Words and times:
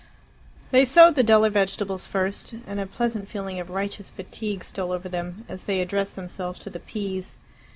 They 0.71 0.83
sowed 0.83 1.13
the 1.13 1.21
duller 1.21 1.51
vegetables 1.51 2.07
first, 2.07 2.55
and 2.65 2.79
a 2.79 2.87
pleasant 2.87 3.29
feeling 3.29 3.59
of 3.59 3.69
righteous 3.69 4.09
fatigue 4.09 4.63
stole 4.63 4.91
over 4.91 5.07
them 5.07 5.45
as 5.47 5.65
they 5.65 5.79
addressed 5.79 6.15
themselves 6.15 6.57
to 6.61 6.71
the 6.71 6.79
peas. 6.79 7.37